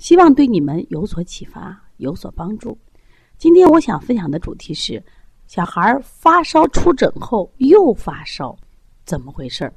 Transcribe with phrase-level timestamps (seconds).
[0.00, 2.76] 希望对你们有所启发，有所帮助。
[3.36, 5.04] 今天我想分享的主题是：
[5.46, 8.56] 小孩发烧出诊后又发烧，
[9.04, 9.74] 怎么回事儿？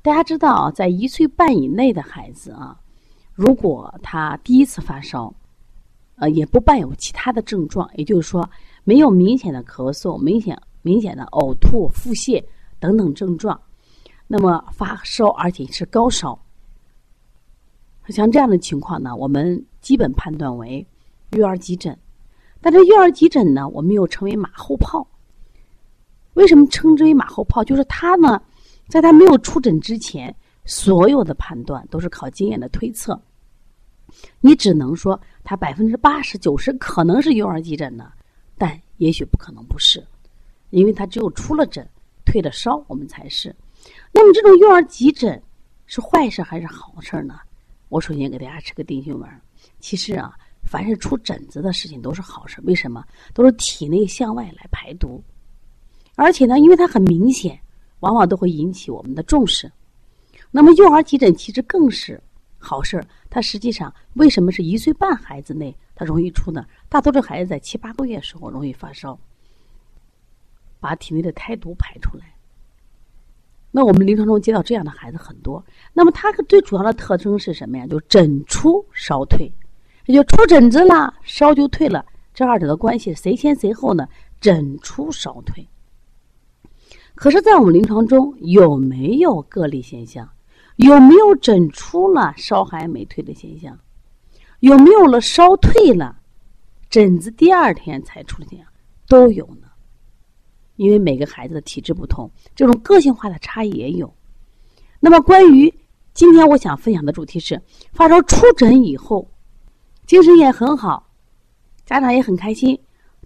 [0.00, 2.80] 大家知道，在一岁半以内的孩子啊，
[3.34, 5.34] 如果他第一次发烧，
[6.16, 8.48] 呃，也不伴有其他的症状，也就是说，
[8.84, 12.42] 没有明显的咳嗽、明显明显的呕吐、腹泻
[12.80, 13.60] 等等症状，
[14.26, 16.42] 那么发烧而且是高烧。
[18.12, 20.86] 像这样的情况呢，我们基本判断为
[21.30, 21.96] 育儿急诊。
[22.60, 25.06] 但这育儿急诊呢，我们又称为马后炮。
[26.34, 27.64] 为什么称之为马后炮？
[27.64, 28.40] 就是他呢，
[28.88, 30.34] 在他没有出诊之前，
[30.64, 33.20] 所有的判断都是靠经验的推测。
[34.40, 38.10] 你只能说他百分之八十九十可能是幼儿急诊呢，
[38.56, 40.04] 但也许不可能不是，
[40.70, 41.88] 因为他只有出了诊、
[42.24, 43.54] 退了烧，我们才是。
[44.12, 45.40] 那么这种幼儿急诊
[45.86, 47.38] 是坏事还是好事呢？
[47.88, 49.40] 我首先给大家吃个定心丸。
[49.80, 52.60] 其实啊，凡是出疹子的事情都是好事。
[52.64, 53.04] 为什么？
[53.32, 55.22] 都是体内向外来排毒，
[56.14, 57.58] 而且呢，因为它很明显，
[58.00, 59.70] 往往都会引起我们的重视。
[60.50, 62.22] 那么幼儿急诊其实更是
[62.58, 63.04] 好事。
[63.30, 66.66] 它实际上为什么是一岁半孩子内它容易出呢？
[66.88, 69.18] 大多数孩子在七八个月时候容易发烧，
[70.80, 72.34] 把体内的胎毒排出来。
[73.70, 77.86] 那我们临床中接到这样的孩子很多，那么他最主要的特征是什么呀？
[77.86, 79.52] 就疹出烧退，
[80.06, 82.04] 也就出疹子了，烧就退了。
[82.32, 84.08] 这二者的关系谁先谁后呢？
[84.40, 85.68] 疹出烧退。
[87.14, 90.28] 可是，在我们临床中有没有个例现象？
[90.76, 93.76] 有没有疹出了烧还没退的现象？
[94.60, 96.16] 有没有了烧退了，
[96.88, 98.64] 疹子第二天才出现？
[99.08, 99.67] 都有呢。
[100.78, 104.10] 因为每个孩子的体质不同，这种个性化的差异也有。
[105.00, 105.72] 那么，关于
[106.14, 107.60] 今天我想分享的主题是：
[107.92, 109.28] 发烧出诊以后，
[110.06, 111.10] 精神也很好，
[111.84, 112.78] 家长也很开心。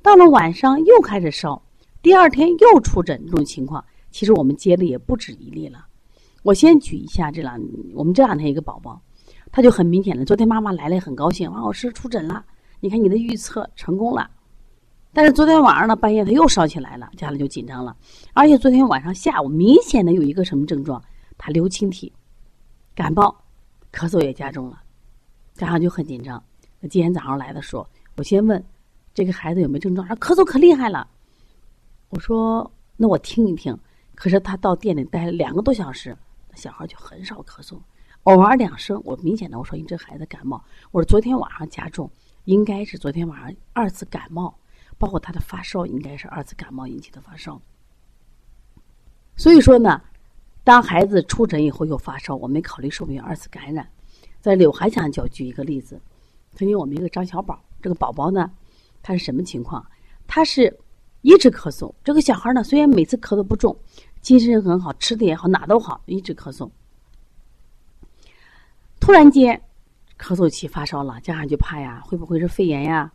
[0.02, 1.62] 到了晚上又开始烧，
[2.00, 5.86] 第二天又出诊，这种情况其实我们接的也不止一例了。
[6.42, 7.60] 我先举一下这两，
[7.94, 8.98] 我们这两天一个宝宝，
[9.52, 12.42] 他就很明显的，昨天妈妈来了很高兴，王老师出诊了，
[12.80, 14.30] 你看你的预测成功了。
[15.12, 17.94] 但是昨天晚上呢，半夜他又烧起来了，家里就紧张了。
[18.32, 21.02] 而且昨天晚上下午明显的有一个什么症状？
[21.36, 22.12] 他流清涕，
[22.94, 23.34] 感冒，
[23.92, 24.80] 咳嗽也加重了，
[25.54, 26.42] 家长就很紧张。
[26.80, 27.86] 那今天早上来的时候，
[28.16, 28.62] 我先问
[29.12, 31.06] 这个孩子有没有症状，说咳嗽可厉害了。
[32.08, 33.76] 我说那我听一听。
[34.14, 36.16] 可是他到店里待了两个多小时，
[36.54, 37.76] 小孩就很少咳嗽，
[38.24, 39.00] 偶尔两声。
[39.04, 42.08] 我明显的我说你这孩子感冒，我说昨天晚上加重，
[42.44, 44.54] 应该是昨天晚上二次感冒。
[45.02, 47.60] 包括他的发烧，应该是二次感冒引起的发烧。
[49.34, 50.00] 所以说呢，
[50.62, 53.84] 当孩子出诊以后又发烧，我们考虑是不是有二次感染。
[54.40, 56.00] 在柳海讲就举一个例子，
[56.54, 58.48] 曾经我们一个张小宝，这个宝宝呢，
[59.02, 59.84] 他是什么情况？
[60.28, 60.78] 他是
[61.22, 61.92] 一直咳嗽。
[62.04, 63.76] 这个小孩呢，虽然每次咳嗽不重，
[64.20, 66.70] 精神很好，吃的也好，哪都好，一直咳嗽。
[69.00, 69.60] 突然间
[70.16, 73.12] 咳嗽起发烧了，家长就怕呀，会不会是肺炎呀？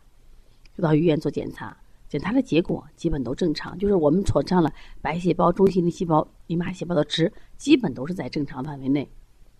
[0.82, 1.76] 到医院做检查，
[2.08, 9.08] 检查的结果基本都正常，就是我们所上了白细胞、中性粒细胞、淋巴细胞的值，基本都是在正常范围内，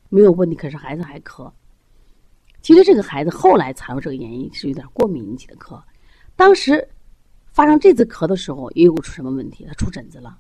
[0.09, 0.57] 没有问题。
[0.57, 1.51] 可是孩子还咳。
[2.61, 5.81] 其实这个孩子后来查出这个原因是有点过敏引起的咳。
[6.35, 6.89] 当时
[7.53, 9.65] 发生这次咳的时候，也有出什么问题？
[9.65, 10.39] 他出疹子了。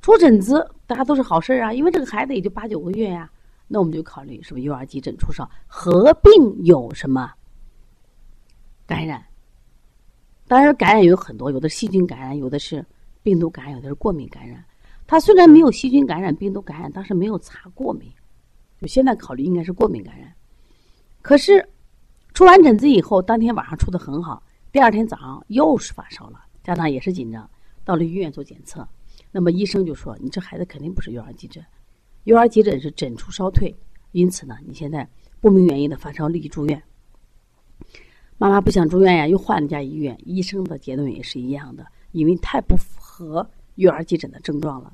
[0.00, 3.30] 出疹子，大家都是好事啊，因为这个孩子也就八九个月呀。
[3.66, 7.32] 那我们就考虑是不是幼儿急诊出烧，合并有什么
[8.86, 9.22] 感染？
[10.48, 12.84] 当然，感染有很多，有的细菌感染，有的是
[13.22, 14.64] 病毒感染，有的是过敏感染。
[15.06, 18.10] 他虽然没有细菌感染、病毒感染，但是没有查过敏，
[18.80, 20.32] 就现在考虑应该是过敏感染。
[21.20, 21.66] 可是
[22.32, 24.42] 出完疹子以后，当天晚上出的很好，
[24.72, 27.48] 第二天早上又是发烧了，家长也是紧张，
[27.84, 28.88] 到了医院做检测，
[29.30, 31.62] 那么医生就说：“你这孩子肯定不是幼儿急诊，
[32.24, 33.76] 幼儿急诊是疹出烧退，
[34.12, 35.06] 因此呢，你现在
[35.40, 36.82] 不明原因的发烧立即住院。”
[38.38, 40.16] 妈妈不想住院呀，又换了家医院。
[40.24, 44.92] 医生的结论也是一样的，因为太不符合育儿急诊的症状了。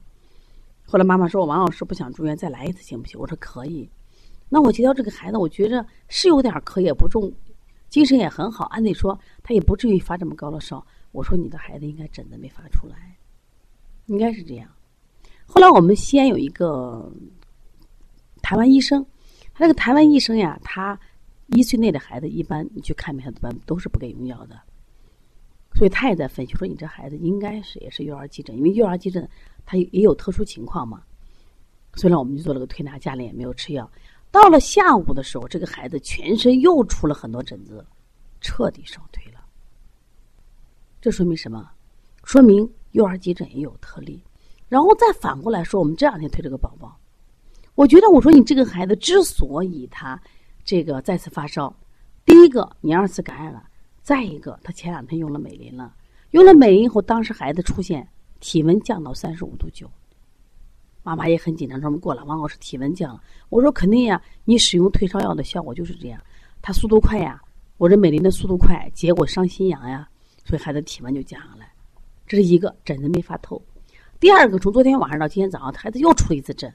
[0.86, 3.88] 后来妈妈说：“王老师不想住院，再来一次行不行？”我说：“可以。”
[4.48, 7.32] 那我接到这个孩子，我觉着是有点咳，也不重，
[7.88, 10.84] 精神也很好，按理说他也不至于发这么高的烧。
[11.12, 13.16] 我说你的孩子应该疹子没发出来，
[14.06, 14.68] 应该是这样。
[15.46, 17.12] 后来我们西安有一个
[18.42, 19.04] 台湾医生，
[19.52, 20.98] 他这个台湾医生呀，他
[21.54, 24.60] 一岁内的孩子一般你去看病，他般都是不给用药的。
[25.76, 29.28] 所以他也在分析说，你这孩子应该是也是幼儿急诊，因为幼儿急诊
[29.64, 31.02] 他也有特殊情况嘛。
[31.94, 33.88] 所以呢，我们就做了个推拿，家里也没有吃药。
[34.30, 37.84] 到了下午的时候，这个孩子全身又出了很多疹子，
[38.40, 39.40] 彻底烧退了。
[41.00, 41.70] 这说明什么？
[42.24, 44.20] 说明幼儿急诊也有特例。
[44.68, 46.98] 然后再反过来说，我们这两天推这个宝宝，
[47.74, 50.20] 我觉得我说你这个孩子之所以他
[50.64, 51.74] 这个再次发烧，
[52.24, 53.62] 第一个你二次感染了。
[54.02, 55.94] 再一个，他前两天用了美林了，
[56.32, 58.06] 用了美林以后，当时孩子出现
[58.38, 59.90] 体温降到三十五度九，
[61.02, 63.22] 妈妈也很紧张，专门过来，王老师体温降了。
[63.48, 66.20] 我说肯定呀，你使用退烧药的效果就是这样，
[66.60, 67.40] 它速度快呀，
[67.78, 70.06] 我这美林的速度快，结果伤心痒呀，
[70.44, 71.70] 所以孩子体温就降下来。
[72.26, 73.62] 这是一个疹子没发透。
[74.20, 76.72] 第二个，从昨天晚上到今天早上，孩子又出了一次疹。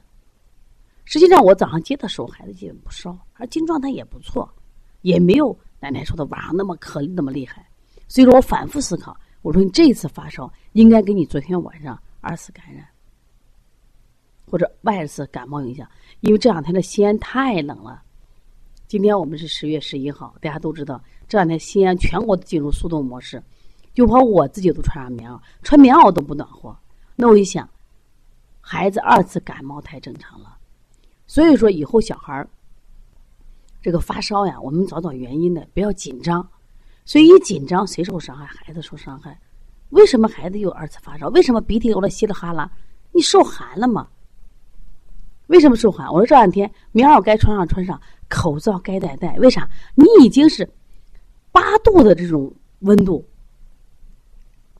[1.10, 4.48] 实际上我早上接的时候，孩子基本不烧，而精状态也不错，
[5.00, 5.58] 也没有。
[5.80, 7.68] 奶奶说的晚上那么咳那么厉害，
[8.06, 12.86] 所以说我反复思考，我说你这次发烧应该跟你昨天晚上二次感染
[14.46, 15.84] 或者外次感冒影响，
[16.20, 18.00] 因为这两天的西安太冷了。
[18.86, 23.42] 今天我们是十月十一号，大家都知道这两天西安全国都进入速冻模式，
[23.94, 26.76] 就怕我自己都穿上棉袄，穿棉袄都不暖和。
[27.16, 27.68] 那我一想，
[28.60, 30.56] 孩子二次感冒太正常了，
[31.30, 32.48] 所以说以后小孩儿。
[33.80, 36.44] 这个发烧呀，我们找找原因的，不要紧张。
[37.04, 38.44] 所以一紧张，谁受伤害？
[38.46, 39.38] 孩子受伤害。
[39.90, 41.28] 为什么孩子又二次发烧？
[41.28, 42.68] 为什么鼻涕流的稀里哗啦？
[43.12, 44.08] 你受寒了吗？
[45.46, 46.12] 为什么受寒？
[46.12, 47.98] 我说这两天棉袄该穿上穿上，
[48.28, 49.38] 口罩该戴戴。
[49.38, 49.70] 为啥？
[49.94, 50.68] 你已经是
[51.52, 53.24] 八度的这种温度，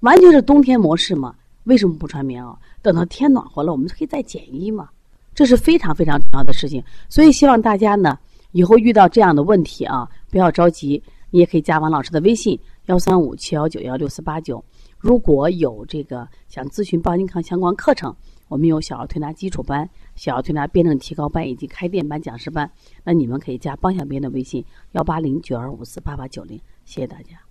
[0.00, 1.32] 完全是冬天模式嘛？
[1.62, 2.56] 为什么不穿棉袄？
[2.82, 4.90] 等到天暖和了，我们可以再减衣嘛？
[5.34, 6.82] 这是非常非常重要的事情。
[7.08, 8.18] 所以希望大家呢。
[8.52, 11.00] 以后遇到这样的问题啊，不要着急，
[11.30, 14.60] 你也可以加王老师的微信幺三五七幺九幺六四八九。
[14.98, 18.12] 如果有这个想咨询邦尼康相关课程，
[18.48, 22.68] 我们有小儿推拿基础班、小儿推拿辩证提高班以及开店班、讲师班，
[23.04, 26.60] 那你们可以加邦小编的微信幺八零九二五四八八九零。
[26.84, 27.49] 谢谢大家。